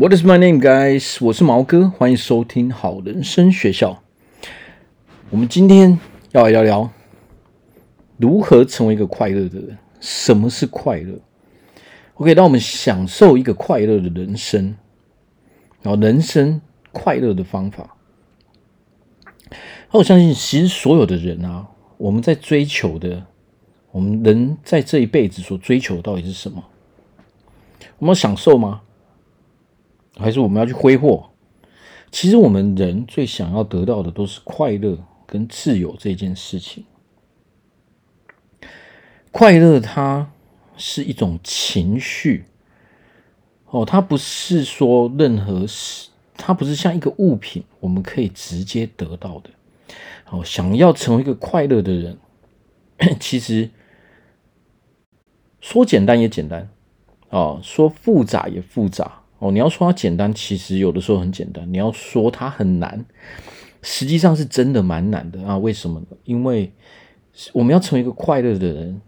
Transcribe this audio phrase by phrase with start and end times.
[0.00, 1.18] What is my name, guys？
[1.20, 4.02] 我是毛哥，欢迎收听好人生学校。
[5.28, 6.00] 我们今天
[6.32, 6.90] 要来聊聊
[8.16, 9.76] 如何成为一个快乐的人。
[10.00, 11.20] 什么是快乐
[12.14, 14.74] ？OK，让我们享受一个快乐的人生。
[15.82, 16.62] 然后，人生
[16.92, 17.94] 快乐的方法。
[19.92, 23.26] 那我相信，其实所有的人啊，我们在追求的，
[23.90, 26.64] 我们人在这一辈子所追求到底是什么？
[27.98, 28.80] 我们要享受吗？
[30.20, 31.30] 还是我们要去挥霍？
[32.12, 36.84] 其实我们人最想要得到的都是快乐跟自由这件事情。
[39.30, 40.32] 快乐它
[40.76, 42.44] 是一种情绪，
[43.66, 49.50] 哦，它不是说任何事，它不是像一个物品，我们可以直接得到的。
[50.30, 52.18] 哦，想要成为一个快乐的人，
[53.20, 53.70] 其实
[55.60, 56.68] 说简单也简单，
[57.28, 59.19] 哦，说复杂也复杂。
[59.40, 63.04] 哦，你要说它简单，其实有的时候很简单；你要说它很难，
[63.82, 65.58] 实际上是真的蛮难的啊！
[65.58, 66.06] 为什么呢？
[66.24, 66.72] 因为
[67.52, 69.00] 我们要成为一个快乐的人，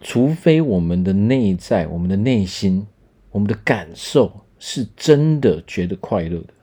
[0.00, 2.86] 除非我们的内在、我们的内心、
[3.30, 6.54] 我们的感受是真的觉得快乐的。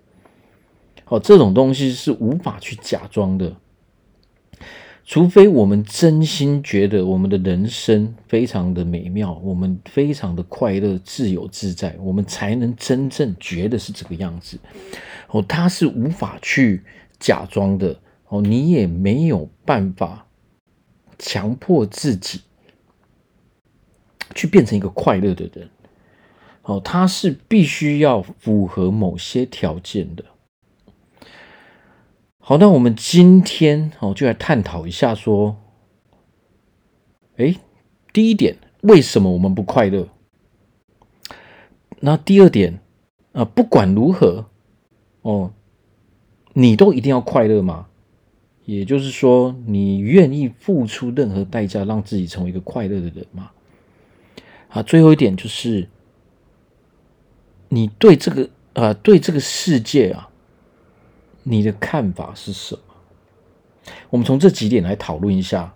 [1.04, 3.56] 好，这种东西是无法去假装的。
[5.10, 14.60] 除非我们真心觉得我们的人生非常的美妙，我们非常的快乐、自由自在，我们才能真正觉得是这个样子。
[15.30, 16.84] 哦，他是无法去
[17.18, 18.00] 假装的。
[18.28, 20.28] 哦，你也没有办法
[21.18, 22.42] 强迫自己
[24.36, 25.68] 去变成一个快乐的人。
[26.62, 30.24] 哦，他是必须要符合某些条件的。
[32.50, 35.56] 好，那我们今天哦就来探讨一下，说，
[37.38, 37.54] 哎，
[38.12, 40.08] 第一点，为什么我们不快乐？
[42.00, 42.80] 那第二点，
[43.34, 44.48] 啊，不管如何，
[45.22, 45.54] 哦，
[46.54, 47.86] 你都一定要快乐吗？
[48.66, 53.52] 也就是说，你愿意付出任何代价让自己成为一个快乐的人吗？
[54.70, 55.88] 啊，最后一点就是，
[57.68, 60.29] 你对这个啊，对这个世界啊。
[61.50, 62.82] 你的看法是什么？
[64.12, 65.74] 我们从这几点来讨论一下，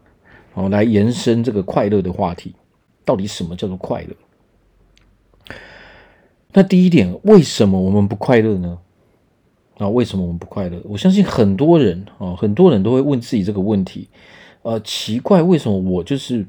[0.54, 2.54] 哦，来延伸这个快乐的话题。
[3.04, 5.56] 到底什么叫做快乐？
[6.54, 8.78] 那第一点，为什么我们不快乐呢？
[9.80, 10.80] 啊，为什么我们不快乐？
[10.86, 14.08] 我相信很多人啊，很多人都会问自己这个问题。
[14.62, 16.46] 呃，奇怪，为什么我就是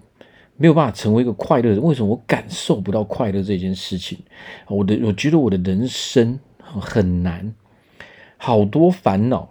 [0.57, 1.83] 没有办法成为一个快乐的人？
[1.83, 4.19] 为什么我感受不到快乐这件事情？
[4.69, 7.55] 我的，我觉得我的人生很难。
[8.37, 9.49] 好多烦恼，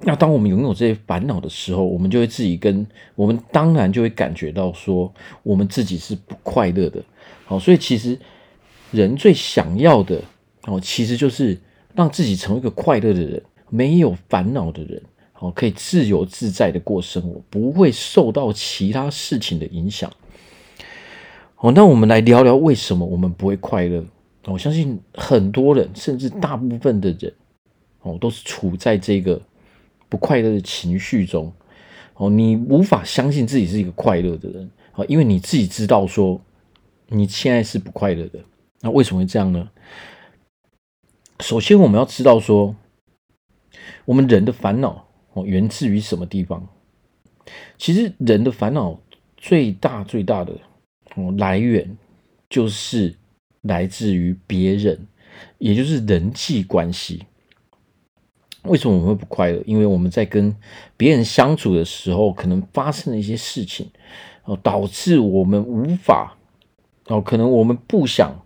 [0.00, 5.12] 那当我们拥有这些烦恼的时候，我们就会自己跟我们当然就会感觉到说，
[5.44, 7.02] 我们自己是不快乐的。
[7.44, 8.18] 好，所以其实
[8.90, 10.20] 人最想要的
[10.66, 11.60] 哦，其实就是
[11.94, 15.00] 让自己成为一个快乐的人，没有烦恼的人，
[15.32, 20.10] 好，可以自由自在的过生活，不会受到其他事情的影响。
[21.54, 24.04] 好，那我们来聊聊为什么我们不会快乐。
[24.46, 27.32] 我相信很多人，甚至大部分的人。
[28.02, 29.40] 哦，都是处在这个
[30.08, 31.52] 不快乐的情绪中，
[32.14, 36.40] 哦，你无法相信自己是一个快乐的人，啊，因为你自己知道说
[37.08, 38.40] 你现在是不快乐的，
[38.80, 39.70] 那为什么会这样呢？
[41.40, 42.74] 首先，我们要知道说，
[44.04, 46.68] 我们人的烦恼哦，源自于什么地方？
[47.76, 49.00] 其实，人的烦恼
[49.36, 50.52] 最大最大的
[51.16, 51.96] 哦来源，
[52.48, 53.16] 就是
[53.62, 55.06] 来自于别人，
[55.58, 57.26] 也就是人际关系。
[58.64, 59.60] 为什么我们会不快乐？
[59.66, 60.54] 因为我们在跟
[60.96, 63.90] 别人相处的时候，可能发生了一些事情，
[64.44, 66.36] 哦，导致我们无法，
[67.08, 68.40] 哦，可能我们不想，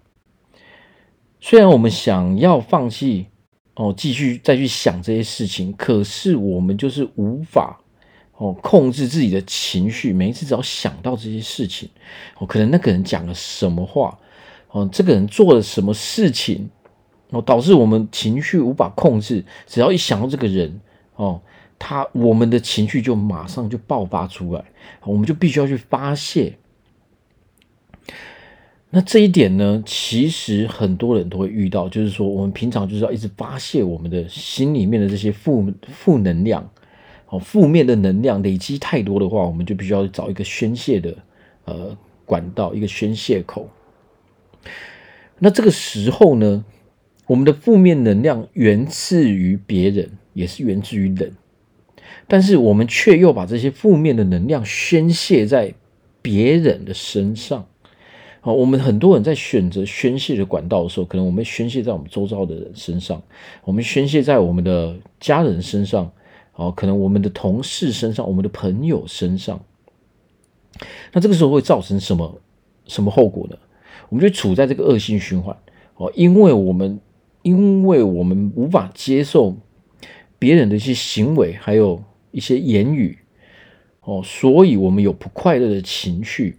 [1.39, 3.27] 虽然我们想要放弃，
[3.75, 7.79] 哦，继续再去想这些事情，可是我们就是无法，
[8.39, 10.15] 哦，控制自己的情绪。
[10.15, 11.91] 每一次只要想到这些事情，
[12.39, 14.19] 哦，可能那个人讲了什么话，
[14.71, 16.71] 哦，这个人做了什么事情。
[17.31, 20.81] 哦，导致我们情绪无法控制，只要一想到这个人，
[21.17, 21.41] 哦，
[21.79, 24.65] 他我们的情绪就马上就爆发出来，
[25.05, 26.57] 我们就必须要去发泄。
[28.91, 36.67] 那这一点呢，其实很多人都会遇到，就是说，我们平常就是要一直发泄我们的心里面的这些负负能量，
[37.29, 41.15] 哦，负面的能量累积太多的话，我们就必须要找一个宣泄的
[41.65, 43.69] 呃管道，一个宣泄口。
[45.41, 46.65] 那这个时候呢，
[47.27, 51.33] 我们的负面能量源自于别人，也是源自于人，
[52.29, 55.75] 但是我们却又把这些负面的能量宣泄在
[56.23, 57.67] 别人的身上。
[58.41, 63.21] 好，我们很多人在选择宣泄的管道的时候，可能我们宣泄在我们周遭的人身上，
[63.65, 66.13] 我们宣泄在我们的家人身上，
[66.53, 69.61] 好，可能我们的同事身上，我们的朋友身上。
[71.13, 72.41] 那这个时候会造成什么
[72.87, 73.57] 什么后果呢？
[74.11, 75.57] 我们就处在这个恶性循环
[75.97, 77.01] 哦，因为我们
[77.47, 79.57] 因为我们无法接受
[80.37, 82.03] 别人的一些行为，还有
[82.33, 83.17] 一些言语
[84.01, 86.57] 哦，所以我们有不快乐的情绪。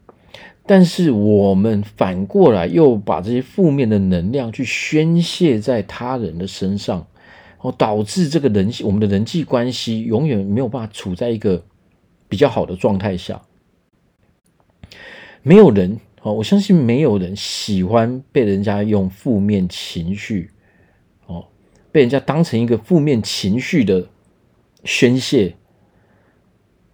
[0.65, 7.05] 但是我们反过来又把这些负面的能量去宣泄在他人的身上，
[7.59, 11.65] 哦，导致这个人我们的人际关系永远没有办法处在一个
[12.29, 13.41] 比较好的状态下。
[15.43, 20.49] 没有人哦，我相信没有人喜欢被人家用负面情绪，
[21.97, 24.05] 被人家当成一个负面情绪的
[24.83, 25.55] 宣泄，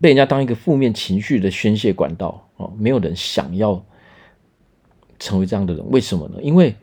[0.00, 2.48] 被人家当一个负面情绪的宣泄管道。
[2.54, 3.84] 哦，没有人想要
[5.18, 6.40] 成为这样的人，为什么呢？
[6.40, 6.76] 因为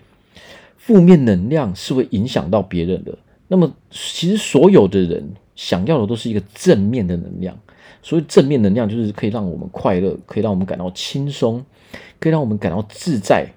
[0.76, 3.18] 负面能量是会影响到别人的。
[3.48, 5.26] 那么，其实所有的人
[5.56, 7.58] 想要的都是一个正面的能量。
[8.02, 11.64] 所以，正面能量就是可以让我们快乐，可以让我们感到轻松，
[12.20, 13.48] 可以让我们感到自在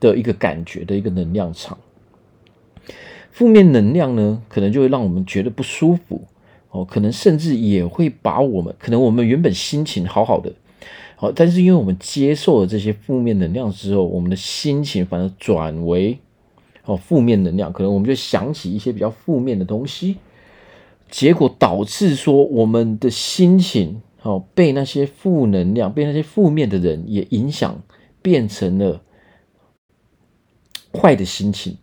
[0.00, 1.76] 的一个感觉的一个能量场。
[3.32, 6.22] 负面能量呢，可能就会让我们觉得不舒服
[6.70, 10.52] 哦，可能甚至也会把我们，可能我们原本心情好好的。
[11.16, 16.18] 好，但是因为我们接受了这些负面能量之后，我们的心情反而转为
[16.84, 20.18] 哦负面能量，可能我们就想起一些比较负面的东西，
[21.10, 27.80] 结果导致说我们的心情哦被那些负能量、被那些负面的人也影响，
[28.20, 29.00] 变成了
[30.92, 31.78] 坏的心情。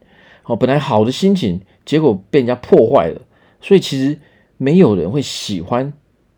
[0.50, 3.22] 哦，本来好的心情，结果被人家破坏了。
[3.62, 4.18] 所以其实
[4.58, 5.94] 没有人会喜欢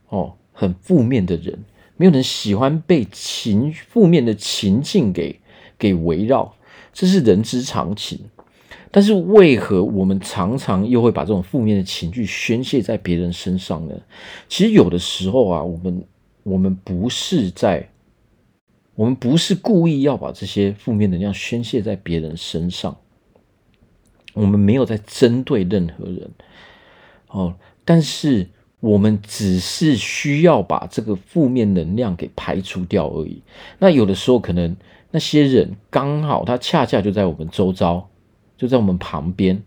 [0.09, 1.63] 哦很负面的人。
[1.95, 5.39] 没有人喜欢被情负面的情境给
[5.79, 6.53] 给围绕，
[6.91, 8.19] 这是人之常情。
[8.89, 13.93] 但是为何我们常常又会把这种负面的情绪宣泄在别人身上呢？
[14.49, 16.03] 其实有的时候啊，我们
[16.43, 17.87] 我们不是在，
[18.95, 22.97] 我们不是故意要把这些负面能量宣泄在别人身上，
[24.33, 26.30] 我们没有在针对任何人。
[27.28, 27.56] 哦，
[27.86, 28.48] 但是。
[28.81, 33.39] 我们只是需要把这个负面能量给排除掉而已。
[33.78, 34.75] 那有的时候可能
[35.12, 38.10] 那些人刚好他恰恰就在我们周遭，
[38.57, 39.62] 就在我们旁边，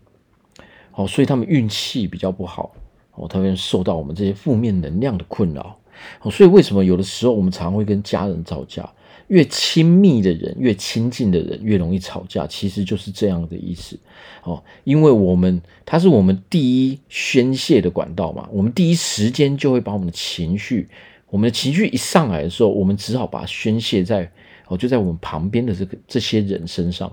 [0.95, 2.75] 哦，所以他们运气比较不好，
[3.13, 5.79] 哦，他们受到我们这些负面能量的困扰，
[6.21, 8.83] 哦，所以为什么有的时候我们常会跟家人吵架？
[9.27, 13.97] 越亲密的人，越亲近的人，越容易吵架，其实就是这样的意思
[14.43, 14.63] 哦。
[14.83, 20.87] 因为我们它是我们第一宣泄的管道嘛，我们第一时间就会把我们的情绪，
[21.31, 24.31] 我们的情绪一上来的时候，我们只好把它宣泄在
[24.67, 27.11] 哦，就在我们旁边的这个这些人身上。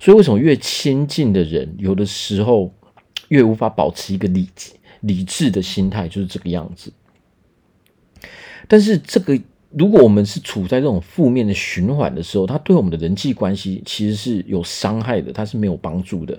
[0.00, 2.74] 所以，为什么越亲近的人，有的时候
[3.28, 4.48] 越无法保持一个理
[5.02, 6.92] 理智的心态，就是这个样子。
[8.66, 9.40] 但是这个。
[9.70, 16.34] 如果我们是处在这种负面的循环的时候，它对我们的人际关系其实是有伤害的，它是没有帮助的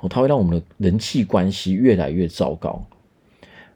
[0.00, 2.84] 哦，它会让我们的人际关系越来越糟糕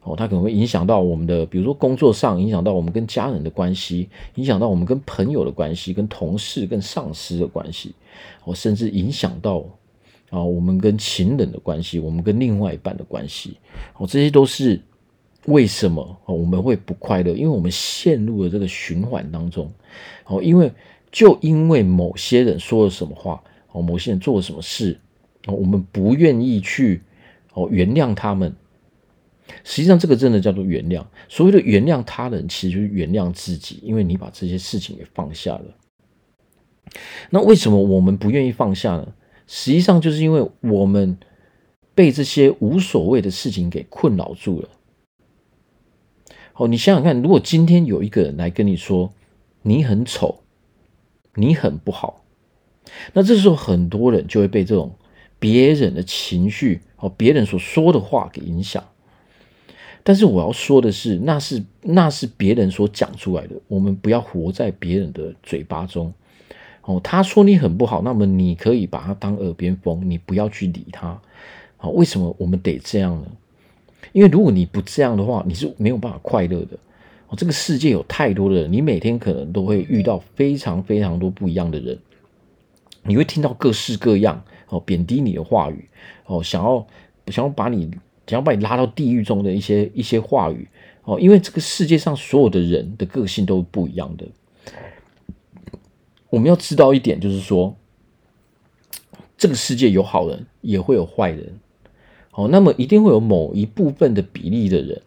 [0.03, 7.95] 哦，它可能会影响到我们的，比如说工作上，影响到我们跟家人的关系，影响到我们跟朋友的关系，跟同事、跟上司的关系，
[8.43, 9.63] 哦，甚至影响到
[10.29, 13.57] 啊我们跟情人的关系，我们跟另外一半的关系，
[13.97, 14.81] 哦，这些都是。
[15.47, 17.33] 为什么我们会不快乐？
[17.33, 19.71] 因为我们陷入了这个循环当中。
[20.25, 20.71] 哦，因为
[21.11, 24.99] 就因为某些人说了什么话，哦，某些人做了什么事，
[25.45, 27.01] 哦，我们不愿意去
[27.53, 28.53] 哦原谅他们。
[29.63, 31.05] 实际上，这个真的叫做原谅。
[31.29, 35.65] 所谓的原谅他人，其实就是原谅自己，因为你把这些事情给放下了。
[37.29, 39.13] 那为什么我们不愿意放下呢？
[39.47, 41.17] 实际上，就是因为我们
[41.95, 44.67] 被这些无所谓的事情给困扰住了。
[46.57, 49.13] 哦，你想想看，如果今天有一个人来跟你说
[49.61, 50.39] 你很丑，
[51.35, 52.23] 你很不好，
[53.13, 54.95] 那这时候很多人就会被这种
[55.39, 58.83] 别人的情绪哦，别人所说的话给影响。
[60.03, 66.11] 但是我要说的是，那是那是别人所讲出来的，我们不要活在别人的嘴巴中。
[66.83, 71.19] 哦，他说你很不好，那么你可以把它当耳边风，你不要去理他。
[71.75, 73.27] 好，为什么我们得这样呢？
[74.13, 76.77] 因为如果你不这样的话，你是没有办法快乐的。
[77.27, 81.99] 哦，这个世界有太多的人，你每天可能都会遇到非常非常多不一样的人，
[83.03, 85.89] 你会听到各式各样哦贬低你的话语
[86.25, 86.87] 哦，想要
[87.27, 87.91] 想要把你
[88.27, 90.67] 想要把你拉到地狱中的一些一些话语
[91.03, 94.25] 哦，因为这个世界上所有的人的个性都不一样的，
[96.29, 97.75] 我们要知道一点，就是说，
[99.37, 101.59] 这个世界有好人，也会有坏人。
[102.37, 105.01] 哦，那么一定会有某一部分的比例的人，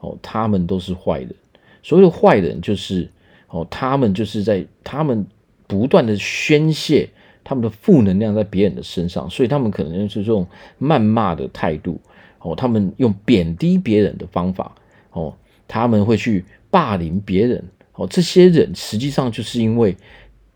[0.00, 1.32] 哦，他们都是坏人。
[1.80, 3.08] 所谓的坏人，就是
[3.46, 5.24] 哦，他们就是在他们
[5.68, 7.08] 不断的宣泄
[7.44, 10.44] 他们的负能量在别人的身上，所以他们可能就是这种
[10.80, 12.00] 谩骂的态度。
[12.40, 14.74] 哦，他们用贬低别人的方法，
[15.12, 15.32] 哦，
[15.68, 17.62] 他们会去霸凌别人。
[17.92, 19.96] 哦，这些人实际上就是因为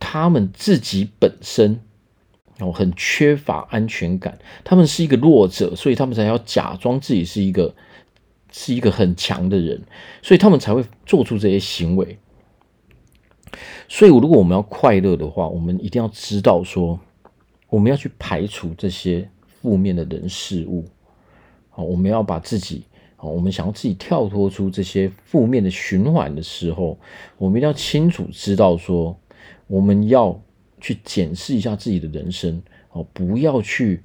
[0.00, 1.78] 他们自己本身。
[2.59, 7.75] 哦，很缺乏安全感，他们是一个弱者，所以他们才要假装自己是一个
[8.51, 9.83] 是一个很强的人，
[10.23, 12.19] 所以他们才会做出这些行为。
[13.89, 16.99] 所以，如果我们要快乐的话，我们一定要知道说，
[17.69, 20.87] 我们要去排除这些负面的人事物。
[21.69, 22.85] 好，我们要把自己，
[23.17, 26.99] 好，我们想要自己跳脱出这些负面的循环的时候，
[27.37, 29.15] 我们一定要清楚知道说，
[29.67, 30.41] 我们要。
[30.80, 34.02] 去检视一下自己的人生哦，不要去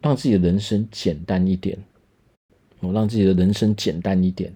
[0.00, 1.78] 让自己的人生简单一点
[2.80, 4.52] 哦，让自己的人生简单一点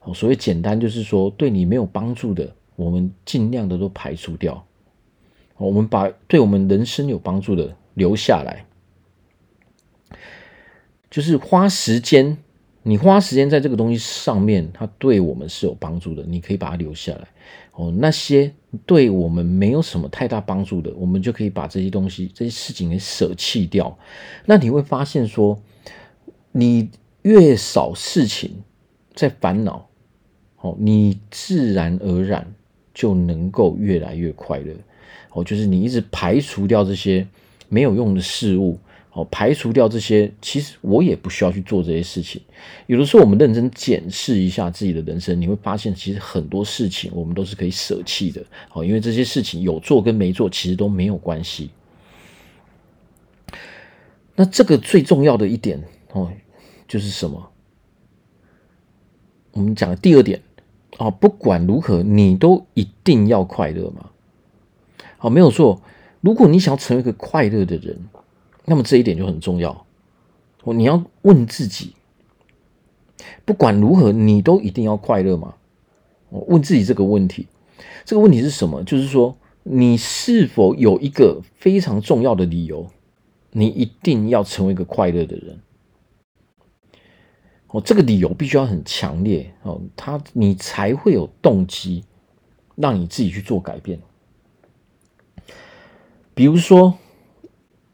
[0.00, 0.12] 哦。
[0.12, 4.64] 所谓简单，就是说对你没有帮助的，我们尽量的都排除掉。
[5.56, 8.64] 我们把对我们人生有帮助的留下来，
[11.10, 12.38] 就是花时间。
[12.84, 17.28] 你花时间在这个东西上面，它对我们是有帮助的，你可以把它留下来。
[17.72, 18.52] 哦，那些
[18.84, 23.96] 对我们没有什么太大帮助的，我们就可以把这些东西、这些事情给舍弃掉。
[24.46, 25.60] 那你会发现说，
[26.52, 26.90] 你
[27.22, 28.62] 越少事情
[29.14, 29.88] 在烦恼，
[30.60, 32.52] 哦，你自然而然
[32.92, 34.74] 就能够越来越快乐。
[35.30, 37.26] 哦，就是你一直排除掉这些
[37.68, 38.78] 没有用的事物。
[39.18, 42.40] 哦，排除掉这些，其实我也不需要去做这些事情。
[42.86, 48.40] 有的时候，我们认真检视一下自己的人生，你会发现，其实很多事情我们都是可以舍弃的。
[48.72, 51.70] 哦，因为这些事情有做跟没做，其实都没有关系。
[54.36, 55.82] 那这个最重要的一点
[56.12, 56.30] 哦，
[56.86, 57.50] 就是什么？
[59.50, 60.40] 我们讲的第二点
[60.98, 64.10] 哦，不管如何，你都一定要快乐嘛。
[65.16, 65.82] 好，没有错。
[66.20, 67.98] 如果你想要成为一个快乐的人。
[68.68, 69.86] 那么这一点就很重要，
[70.62, 71.94] 哦，你要问自己，
[73.46, 75.54] 不管如何，你都一定要快乐吗？
[76.28, 77.46] 我问自己这个问题，
[78.04, 78.84] 这个问题是什么？
[78.84, 82.86] 就是说，你是否有一个非常重要的理由，
[83.52, 85.58] 你一定要成为一个快乐的人？
[87.68, 92.04] 哦，这个理由必须要很强烈哦，他你才会有动机
[92.76, 93.98] 让你自己去做改变。
[96.34, 96.98] 比如说。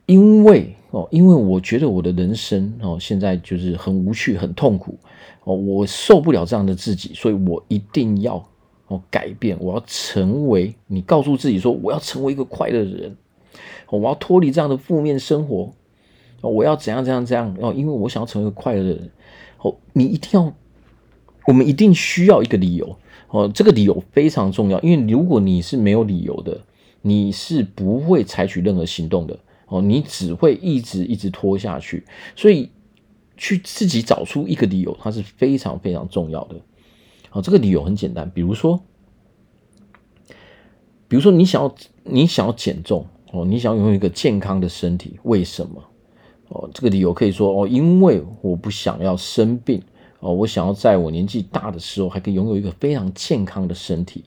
[0.07, 4.99] 因为哦，因为我觉得我的人生哦，现在就是很无趣、很痛苦
[5.45, 8.37] 哦，我受不了这样的自己，所以我一定要
[8.87, 13.17] 哦改变，我要成为你告诉自己说，我要成为一个快乐的人，
[13.91, 15.73] 我要脱离这样的负面生活，
[16.43, 19.11] 我要怎样怎样怎样哦，因为我想要成为一个快乐的人
[19.63, 20.53] 哦，你一定要，
[21.47, 22.97] 我们一定需要一个理由
[23.31, 26.61] 哦，这个理由非常重要，因为如果你是没有理由的，
[27.03, 29.37] 你是不会采取任何行动的。
[29.75, 32.71] 哦，你只会一直一直拖下去，所以
[33.37, 36.55] 去自己找出一个理由，它是非常非常重要的。
[37.33, 38.81] 哦，这个理由很简单，比如说，
[41.09, 45.83] 比如说你想要你想要减重哦，你想要拥有一个健康的身体，为什么？
[46.51, 49.83] 哦，这个理由可以说哦，因为我不想要生病
[50.21, 54.23] 哦，我想要在我年纪大的时候还可以拥有一个非常健康的身体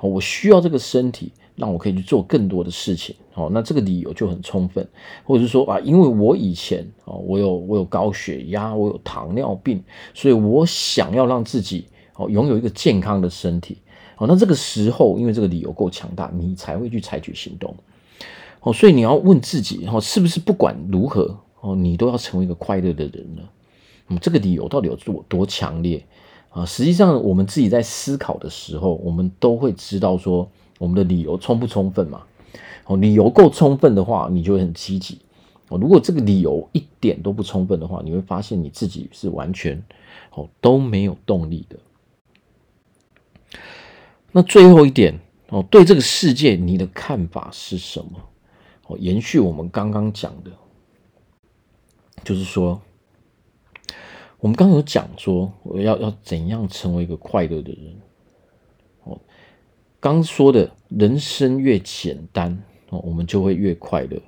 [0.00, 1.30] 哦，我需要这个身体。
[1.58, 4.86] 让我可以去做更多的事情，哦，那这个理由就很充分，
[5.24, 9.82] 或者是说啊，因为我以前哦，我有我有高血压，我有糖尿病，
[10.14, 13.78] 所以我想要让自己哦拥有一个健康的身体，
[14.18, 17.74] 哦，那这个时候因为这个理由够强大，你才会去采取行动，
[18.60, 23.42] 哦，所以你要问自己，哦，是不是不管如何哦，你都要成为一个快乐的人呢？
[24.06, 26.06] 嗯，这个理由到底有多多强烈
[26.50, 26.64] 啊？
[26.64, 30.48] 实际上，我们自己在思考的时候，我们都会知道说。
[30.78, 32.22] 我们的理由充不充分嘛？
[32.86, 35.18] 哦，理由够充分的话，你就会很积极。
[35.68, 39.82] 哦，如果这个理由一点都不充分的话，你会发现你自己是完全
[40.32, 41.78] 哦都没有动力的。
[44.32, 45.18] 那最后一点
[45.48, 48.12] 哦，对这个世界你的看法是什么？
[48.86, 50.50] 哦，延续我们刚刚讲的，
[52.24, 52.80] 就是说，
[54.38, 58.00] 我们刚刚有讲说，我要要怎样成为一个快乐的人。
[59.04, 59.20] 哦
[60.00, 64.20] 刚说的人生越简单哦，我们就会越快乐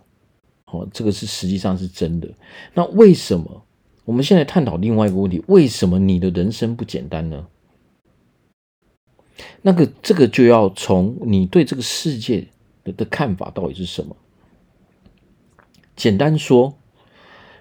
[0.66, 2.28] 哦，这个是实际上是真的。
[2.74, 3.64] 那为什么？
[4.04, 7.46] 我们现在探讨另外一个问题：为什么你的人生不简单呢？
[9.62, 12.48] 那个这个就要从你对这个世界
[12.82, 14.16] 的的看法到底是什么？
[15.94, 16.74] 简单说，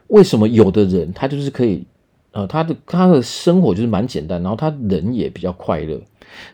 [0.08, 1.86] 为什么有的人他就是可以，
[2.32, 6.02] 呃，他的他的生活就是蛮简单，然后他人也比较快乐。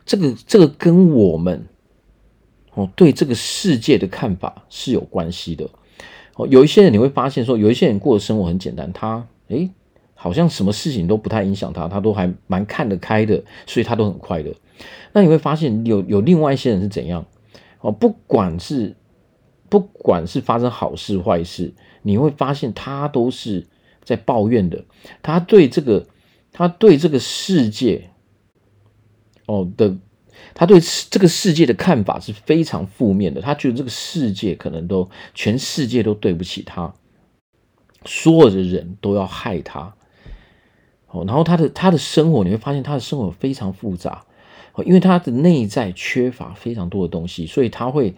[0.05, 1.65] 这个这个跟我们
[2.73, 5.69] 哦对这个世界的看法是有关系的。
[6.35, 9.69] 哦，有一些人你会发现说，有一些人过的生活很简单，他诶
[10.13, 14.53] 好像什么事情都不太影响他，他都还蛮看得开的，所以他都很快乐。
[15.13, 17.25] 那你会发现有有另外一些人是怎样？
[17.79, 18.95] 哦，不管是
[19.69, 23.65] 不管是发生好事坏事，你会发现他都是
[24.03, 24.83] 在抱怨的。
[25.21, 26.05] 他对这个
[26.51, 28.09] 他对这个世界
[29.45, 29.95] 哦的，
[30.53, 33.41] 他对这个世界的看法是非常负面的。
[33.41, 36.93] 他觉得这个世界可能都全世界都对不起他，
[38.05, 39.95] 所有的人都要害他。
[41.11, 44.25] 哦，然后他的他的生活，你会发现他的生活非常复杂。
[44.85, 48.13] 因为他的内在缺乏非常多的东西，所以他会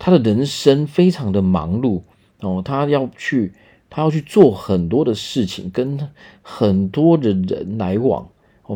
[0.00, 2.02] 他的人生非常的忙碌
[2.40, 3.52] 哦，他要去
[3.88, 6.08] 他要去做很多的事情，跟
[6.42, 8.28] 很多的人来往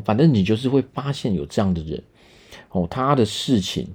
[0.04, 2.02] 反正你就是会发现有这样的人
[2.70, 3.88] 哦，他的事情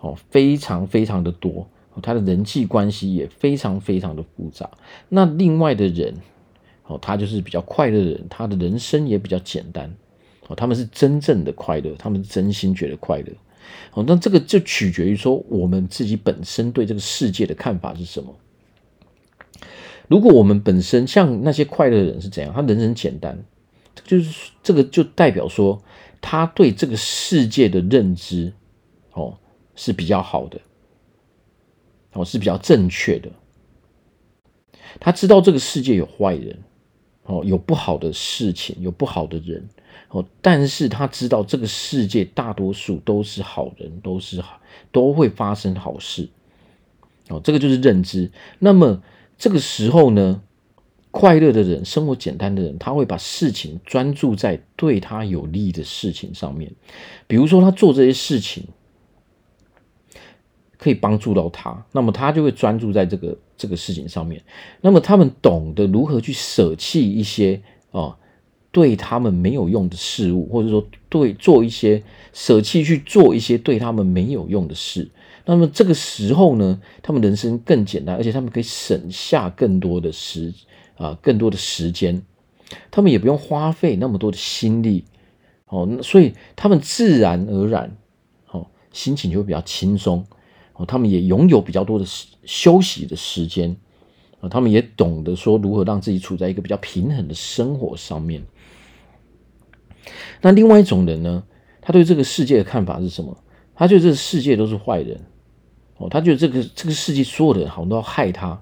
[0.00, 1.68] 哦非常非常的多，
[2.02, 4.70] 他的人际关系也非常非常的复杂。
[5.08, 6.14] 那另外的人
[6.86, 9.94] 哦，他就是比较快乐的人，他的人生也比较简单。
[10.46, 13.32] 哦，他们是真正的快乐，他们是真心觉得快乐。
[13.94, 18.34] 哦，那这个就取决于说我们自己本身对这个世界的看法是什么。
[20.06, 23.42] 如果我们本身像那些快乐的人是怎样，他人生简单，
[24.02, 25.82] 就是这个就代表说
[26.20, 28.52] 他对这个世界的认知
[29.12, 29.38] 哦
[29.76, 30.60] 是比较好的，
[32.12, 33.30] 哦是比较正确的。
[35.00, 36.62] 他知道这个世界有坏人，
[37.24, 39.68] 哦有不好的事情，有不好的人。
[40.08, 44.60] 哦，但是他知道这个世界大多数都是好人，都是好，
[44.92, 46.28] 都会发生好事。
[47.28, 48.30] 哦，这个就是认知。
[48.60, 49.02] 那么
[49.36, 50.42] 这个时候呢，
[51.16, 56.72] 快乐的人，生活简单的人，他会把事情专注在对他有利的事情上面。
[57.28, 58.64] 比如说，他做这些事情
[60.76, 64.42] 可以帮助到他，那么他就会专注在这个这个事情上面。
[64.80, 68.18] 那么他们懂得如何去舍弃一些啊。
[68.72, 75.08] 对他们没有用的事物，或者说对做一些舍弃去做一些对他们没有用的事，
[75.44, 80.52] 那么这个时候呢，他们人生更简单，而且他们可以省下更多的时
[80.96, 82.22] 啊，更多的时间，
[82.90, 85.04] 他们也不用花费那么多的心力
[85.66, 87.96] 哦，所以他们自然而然
[88.50, 90.24] 哦，心情就会比较轻松
[90.74, 92.04] 哦，他们也拥有比较多的
[92.44, 93.76] 休息的时间
[94.40, 98.42] 啊，他们也懂得说如何让自己处在一个比较平衡的生活上面。
[100.40, 101.42] 那另外一种人呢？
[101.86, 103.36] 他对这个世界的看法是什么？
[103.74, 105.20] 他觉得这个世界都是坏人
[105.98, 108.58] 哦，他觉得这个这个世界所有的人好像都要害他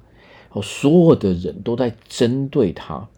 [0.52, 3.08] 哦，所有的人都在针对他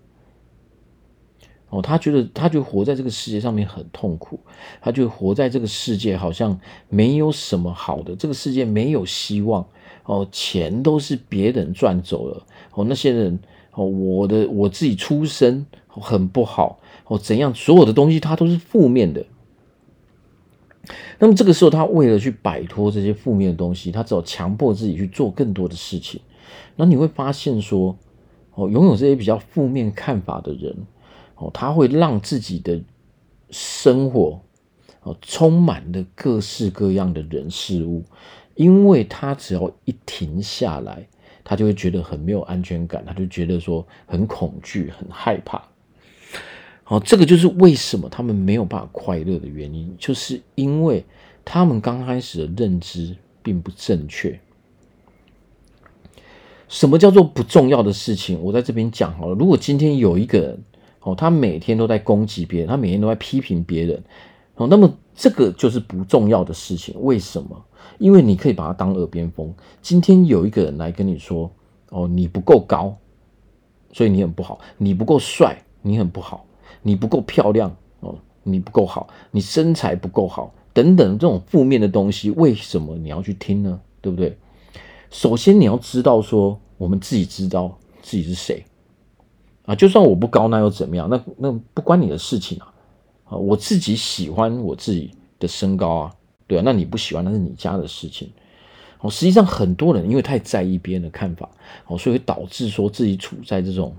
[1.70, 4.38] 哦，他觉得他就活在这个世界上面很痛苦，
[4.80, 9.66] 他就活在这个世界好像没有什么好的，这个世界没有希望
[10.04, 13.38] 哦，钱都是别人赚走了哦，那些人
[13.72, 16.78] 哦，我的我自己出身很不好。
[17.06, 17.54] 哦，怎样？
[17.54, 19.26] 所有的东西它都是负面的。
[21.18, 26.18] 那么这个时候，他为了去摆脱这些负面的东西，他只好强迫自己去做更多的事情。
[26.76, 27.96] 那你会发现说，
[28.54, 30.76] 哦，拥有这些比较负面看法的人，
[31.36, 32.80] 哦，他会让自己的
[33.50, 34.40] 生活
[35.02, 38.04] 哦充满了各式各样的人事物，
[38.54, 41.06] 因为他只要一停下来，
[41.42, 45.62] 他就会觉得很没有安全感，他就觉得说很恐惧、很害怕。
[46.82, 51.04] 好，这个就是为什么他们没有办法快乐的原因，就是因为
[51.44, 54.38] 他们刚开始的认知并不正确。
[56.74, 58.42] 什么叫做不重要的事情？
[58.42, 59.34] 我在这边讲好了。
[59.36, 60.64] 如果今天有一个人，
[61.02, 64.02] 哦，他每天都在攻击别人，他每天都在批评别人，
[64.56, 66.92] 哦，那么这个就是不重要的事情。
[66.98, 67.64] 为什么？
[67.98, 69.54] 因为你可以把它当耳边风。
[69.80, 71.48] 今天有一个人来跟你说，
[71.90, 72.92] 哦，你不够高，
[73.92, 76.44] 所以你很不好；你不够帅，你很不好。
[76.82, 83.80] 你不够漂亮哦，你不够好，你身材不够好，等等这种负面的东西，为什么你要去听呢？
[84.00, 84.36] 对不对？
[85.10, 88.64] 首先你要知道说，我们自己知道自己是谁
[89.66, 89.74] 啊。
[89.74, 91.08] 就算我不高，那又怎么样？
[91.08, 92.72] 那那不关你的事情啊。
[93.24, 96.12] 啊，我自己喜欢我自己的身高啊，
[96.46, 96.62] 对啊。
[96.64, 98.30] 那你不喜欢，那是你家的事情。
[99.00, 101.48] 哦，实际上很多人因为太在意别人的看法，
[101.86, 103.94] 哦，所以会导致说自己处在这种。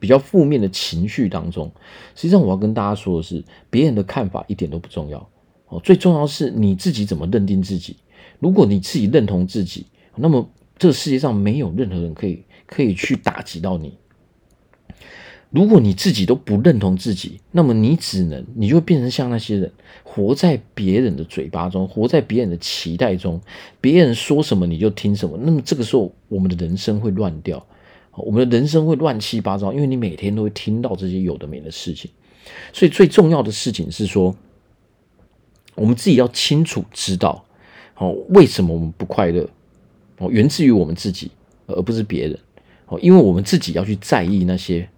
[0.00, 1.68] 比较负面的情绪当中，
[2.14, 5.28] 实际上我要跟大家说的是，别人的看法一点都不重要
[5.66, 7.96] 哦，最重要是你自己怎么认定自己。
[8.38, 13.98] 如果你自己认同自己，那么这个世界上没有任何人可以可以去打击到你。
[15.50, 19.72] 如果你自己都不认同自己，那么你只能，你就变成像那些人，
[20.04, 23.40] 活在别人的嘴巴中，活在别人的期待中，
[23.80, 25.38] 别人说什么你就听什么。
[25.42, 27.66] 那么这个时候，我们的人生会乱掉，
[28.12, 32.10] 我们的人生会乱七八糟，因为你每天都会听到这些有的没的事情。
[32.74, 34.36] 所以最重要的事情是说，
[35.76, 37.42] 我们自己要清楚知道，
[37.96, 39.48] 哦，为什么我们不快乐？
[40.18, 41.30] 哦，源自于我们自己，
[41.66, 42.38] 而不是别人。
[42.86, 44.88] 哦，因为我们自己要去在意那些。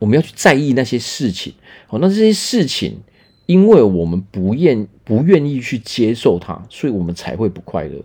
[0.00, 1.54] 我们要去在意那些事情，
[1.86, 2.98] 好，那这些事情，
[3.46, 8.04] 因为我们不愿不愿意去接受它，所以我们才会不快乐。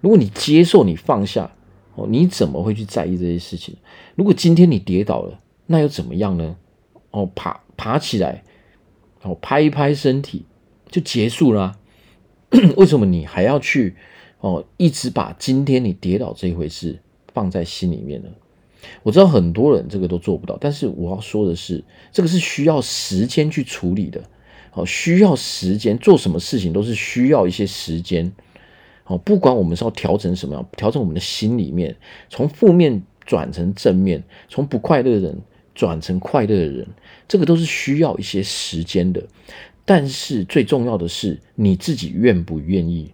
[0.00, 1.50] 如果你接受，你放下，
[1.96, 3.74] 哦，你怎么会去在意这些事情？
[4.14, 6.56] 如果今天你跌倒了，那又怎么样呢？
[7.10, 8.44] 哦，爬爬起来，
[9.22, 10.44] 哦，拍一拍身体
[10.88, 11.76] 就结束了。
[12.76, 13.96] 为什么你还要去
[14.40, 16.98] 哦，一直把今天你跌倒这一回事
[17.32, 18.28] 放在心里面呢？
[19.02, 24.22] 我知道很多人这个都做不到，但是我要说的是，这个是需要时间去处理的，
[24.70, 28.30] 好，需要时间，做什么事情都是需要一些时间，
[29.02, 31.96] 好，不管我们是要调整什么样，调整我们的心里面，
[32.28, 35.38] 从负面转成正面，从不快乐的人
[35.74, 36.86] 转成快乐的人，
[37.26, 39.22] 这个都是需要一些时间的。
[39.84, 43.12] 但是最重要的是你自己愿不愿意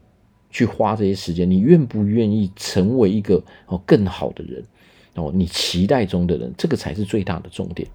[0.51, 4.63] 去花这些时间，你愿不愿意成为一个哦更好的人。
[5.15, 7.87] 哦，你期待中的人，这个才是最大的重点。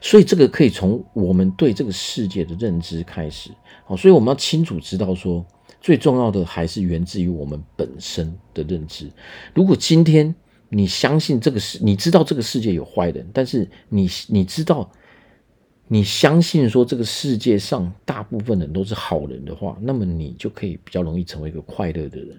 [0.00, 3.50] 所以，这个可以从我们对这个世界的认知开始。
[3.84, 5.46] 好，所以我们要清楚知道说，
[5.80, 9.08] 最重要的还是源自于我们本身的认知。
[9.54, 10.34] 如果今天
[10.68, 14.90] 你相信这个世，你知道这个世界有坏人，但是你你知道。
[15.92, 22.34] 你相信说这个世界上大部分人都是好人的话，那么你就可以比较容易成为一个快乐的人。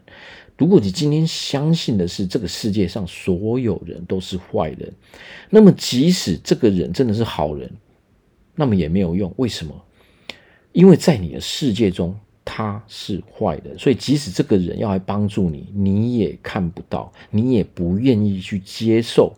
[0.58, 4.92] 如果你今天相信的是这个世界上所有人都是坏人，
[5.52, 7.72] 那么即使这个人真的是好人，
[8.56, 9.32] 那么也没有用。
[9.38, 9.80] 为什么？
[10.72, 19.32] 因为在你的世界中他是坏的，所以即使这个人要来帮助你，你也看不到，你也不愿意去接受，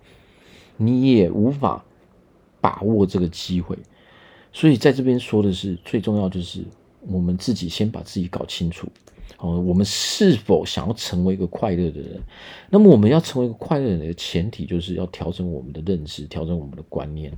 [0.77, 1.83] 你也无法
[2.61, 3.77] 把握这个机会。
[4.55, 6.63] 所以在这边说的是最重要，就是
[7.01, 8.87] 我们自己先把自己搞清楚，
[9.37, 12.21] 哦，我们是否想要成为一个快乐的人？
[12.69, 17.33] 那么我们要成为一个快乐的人的前提，就是要调整我们的认知，调整我们的观念。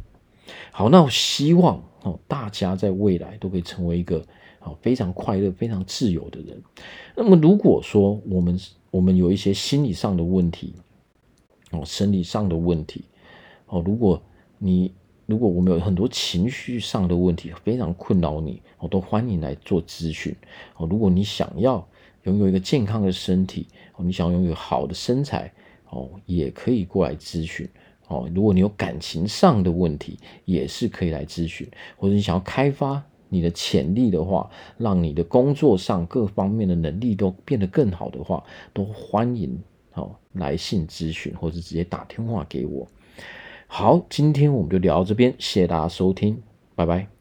[0.71, 4.23] 好，那我希望哦，大家在未来都可以成为一个
[4.59, 6.61] 哦非常快乐、非常自由的人。
[7.15, 8.59] 那么如果说我们
[8.91, 10.75] 我们有一些心理上的问题，
[11.71, 13.03] 哦，生理上的问题，
[13.65, 14.21] 哦，如果
[14.59, 14.93] 你。
[15.27, 20.33] 如果我们有很多情绪上的问题，非常困扰你，我都欢迎来做咨询。
[20.77, 21.85] 哦，如果你想要
[22.23, 25.51] 拥有一个健康的身体，哦，你想拥有好的身材，
[25.89, 27.67] 哦，也可以过来咨询。
[28.07, 31.69] 哦，如果你有感情上的问题，也是可以来咨询。
[31.97, 39.61] 或者你想要开发你的潜力的话，让你的工作上各方面的能力都变得更好的话，都欢迎
[39.93, 42.87] 哦来信咨询，或者直接打电话给我。
[43.67, 46.41] 好，今天我们就聊到这边，谢谢大家收听，
[46.75, 47.16] 拜拜。